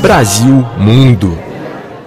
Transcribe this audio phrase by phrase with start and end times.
[0.00, 1.38] Brasil Mundo.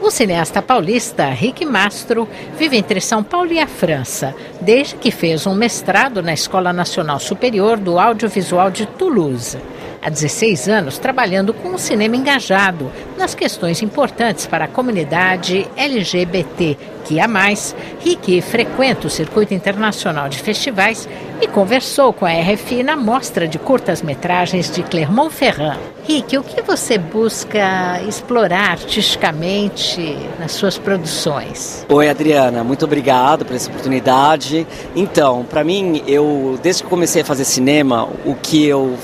[0.00, 5.46] O cineasta paulista Rick Mastro vive entre São Paulo e a França, desde que fez
[5.46, 9.58] um mestrado na Escola Nacional Superior do Audiovisual de Toulouse
[10.02, 16.76] há 16 anos trabalhando com um cinema engajado nas questões importantes para a comunidade LGBT,
[17.04, 21.08] que a mais, Rick frequenta o circuito internacional de festivais
[21.40, 25.78] e conversou com a RFI na mostra de curtas-metragens de Clermont-Ferrand.
[26.04, 31.86] Rick, o que você busca explorar artisticamente nas suas produções?
[31.88, 34.66] Oi, Adriana, muito obrigado por essa oportunidade.
[34.96, 38.96] Então, para mim, eu desde que comecei a fazer cinema, o que eu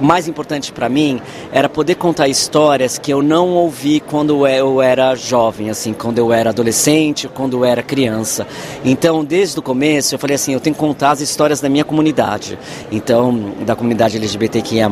[0.00, 1.20] mais importante para mim
[1.52, 6.32] era poder contar histórias que eu não ouvi quando eu era jovem, assim, quando eu
[6.32, 8.46] era adolescente, quando eu era criança.
[8.84, 11.84] Então, desde o começo, eu falei assim, eu tenho que contar as histórias da minha
[11.84, 12.58] comunidade.
[12.90, 14.90] Então, da comunidade LGBTQIA+,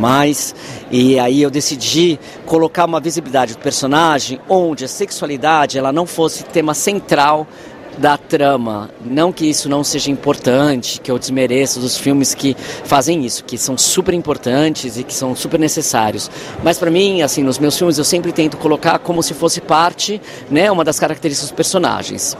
[0.90, 6.44] e aí eu decidi colocar uma visibilidade do personagem onde a sexualidade ela não fosse
[6.44, 7.46] tema central
[7.98, 8.90] da trama.
[9.04, 13.58] Não que isso não seja importante, que eu desmereça dos filmes que fazem isso, que
[13.58, 16.30] são super importantes e que são super necessários.
[16.62, 20.20] Mas para mim, assim, nos meus filmes eu sempre tento colocar como se fosse parte,
[20.50, 22.36] né, uma das características dos personagens.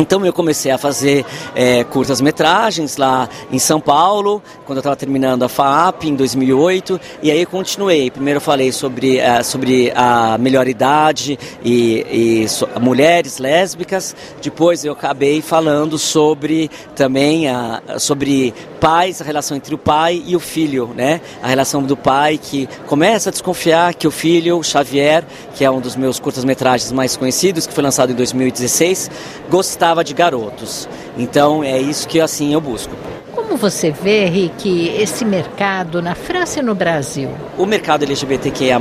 [0.00, 5.42] Então eu comecei a fazer é, curtas-metragens lá em São Paulo, quando eu estava terminando
[5.42, 8.10] a FAP em 2008, e aí continuei.
[8.10, 14.86] Primeiro eu falei sobre, é, sobre a melhor idade e, e so, mulheres lésbicas, depois
[14.86, 20.40] eu acabei falando sobre também a, sobre pais, a relação entre o pai e o
[20.40, 21.20] filho, né?
[21.42, 25.22] A relação do pai que começa a desconfiar que o filho, Xavier,
[25.54, 29.10] que é um dos meus curtas-metragens mais conhecidos, que foi lançado em 2016,
[29.50, 30.88] gostava de garotos.
[31.16, 32.94] Então é isso que assim eu busco.
[33.50, 37.30] Como você vê, Rick, esse mercado na França e no Brasil?
[37.58, 38.78] O mercado LGBTQIA+,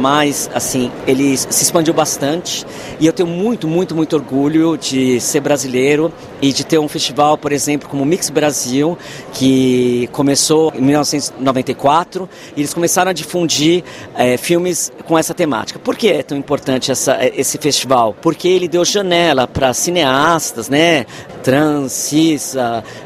[0.54, 2.64] assim, ele se expandiu bastante
[3.00, 7.36] e eu tenho muito, muito, muito orgulho de ser brasileiro e de ter um festival,
[7.36, 8.96] por exemplo, como o Mix Brasil,
[9.34, 13.84] que começou em 1994 e eles começaram a difundir
[14.16, 15.80] é, filmes com essa temática.
[15.80, 18.16] Por que é tão importante essa, esse festival?
[18.22, 21.08] Porque ele deu janela para cineastas, né,
[21.42, 22.56] trans, cis,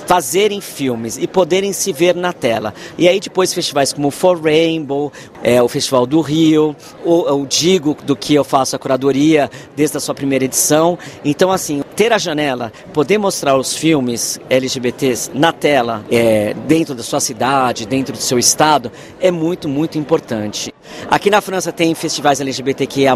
[0.06, 2.74] fazerem filmes e poderem se ver na tela.
[2.98, 6.76] E aí depois festivais como o For Rainbow, é, o Festival do Rio,
[7.06, 10.98] o, o Digo, do que eu faço a curadoria desde a sua primeira edição.
[11.24, 17.04] Então, assim, ter a janela, poder mostrar os filmes LGBTs na tela, é, dentro da
[17.04, 20.74] sua cidade, dentro do seu estado, é muito, muito importante.
[21.10, 23.16] Aqui na França tem festivais LGBTQIA+,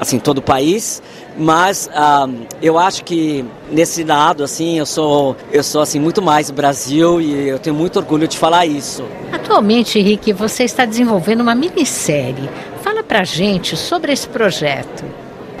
[0.00, 1.02] assim, todo o país,
[1.36, 2.28] mas ah,
[2.60, 7.48] eu acho que nesse lado, assim, eu sou, eu sou assim, muito mais Brasil e
[7.48, 9.04] eu tenho muito orgulho de falar isso.
[9.32, 12.48] Atualmente, Henrique, você está desenvolvendo uma minissérie.
[12.82, 15.04] Fala pra gente sobre esse projeto.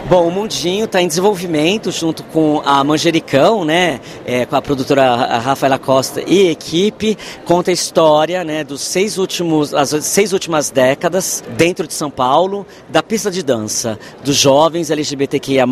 [0.08, 5.14] Bom, o Mundinho está em desenvolvimento junto com a Manjericão, né, é, com a produtora
[5.38, 11.44] Rafaela Costa e equipe, conta a história, né, dos seis últimos, as seis últimas décadas
[11.58, 15.66] dentro de São Paulo, da pista de dança, dos jovens LGBTQIA+,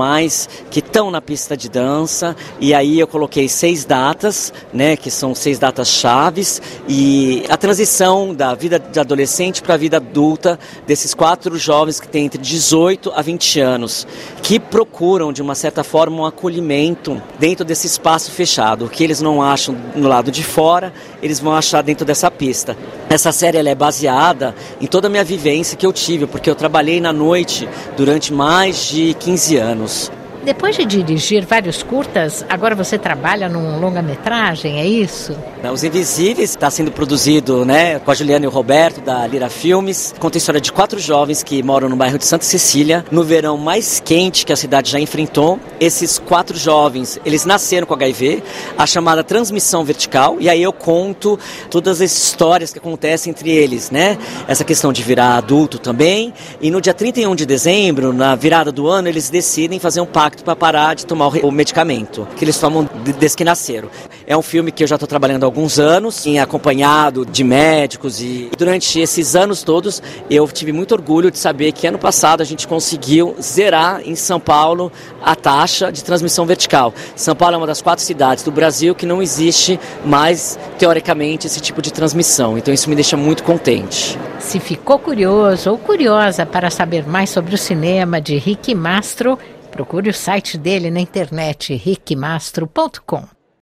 [0.70, 5.34] que estão na pista de dança, e aí eu coloquei seis datas, né, que são
[5.34, 11.14] seis datas chaves, e a transição da vida de adolescente para a vida adulta desses
[11.14, 14.06] quatro jovens que têm entre 18 a 20 anos
[14.42, 18.84] que procuram, de uma certa forma, um acolhimento dentro desse espaço fechado.
[18.84, 20.92] O que eles não acham no lado de fora,
[21.22, 22.76] eles vão achar dentro dessa pista.
[23.08, 27.00] Essa série é baseada em toda a minha vivência que eu tive, porque eu trabalhei
[27.00, 30.12] na noite durante mais de 15 anos.
[30.46, 35.36] Depois de dirigir vários curtas, agora você trabalha num longa-metragem, é isso?
[35.72, 40.14] Os Invisíveis está sendo produzido né, com a Juliana e o Roberto, da Lira Filmes.
[40.20, 43.58] Conta a história de quatro jovens que moram no bairro de Santa Cecília, no verão
[43.58, 45.58] mais quente que a cidade já enfrentou.
[45.80, 48.44] Esses quatro jovens, eles nasceram com HIV,
[48.78, 51.36] a chamada transmissão vertical, e aí eu conto
[51.68, 54.16] todas as histórias que acontecem entre eles, né?
[54.46, 56.32] Essa questão de virar adulto também.
[56.60, 60.35] E no dia 31 de dezembro, na virada do ano, eles decidem fazer um pacto
[60.44, 62.88] para parar de tomar o medicamento que eles tomam
[63.18, 63.88] desde que nasceram.
[64.26, 68.50] É um filme que eu já estou trabalhando há alguns anos, acompanhado de médicos e
[68.56, 72.66] durante esses anos todos eu tive muito orgulho de saber que ano passado a gente
[72.66, 74.90] conseguiu zerar em São Paulo
[75.22, 76.92] a taxa de transmissão vertical.
[77.14, 81.60] São Paulo é uma das quatro cidades do Brasil que não existe mais teoricamente esse
[81.60, 82.58] tipo de transmissão.
[82.58, 84.18] Então isso me deixa muito contente.
[84.38, 89.38] Se ficou curioso ou curiosa para saber mais sobre o cinema de Rick Mastro,
[89.76, 93.35] Procure o site dele na internet rickmastro.com.